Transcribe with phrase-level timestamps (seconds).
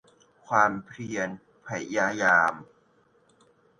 [0.47, 1.29] ความเพียร
[1.67, 2.53] พยายาม